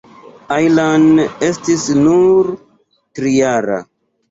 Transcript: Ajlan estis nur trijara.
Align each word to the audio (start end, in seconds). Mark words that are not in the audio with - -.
Ajlan 0.53 1.05
estis 1.49 1.85
nur 2.01 2.51
trijara. 3.21 3.81